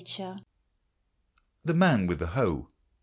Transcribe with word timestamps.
395 0.03 0.43
"THE 1.63 1.75
MAX 1.75 2.07
WITH 2.09 2.17
THE 2.17 2.27
HOE." 2.33 2.69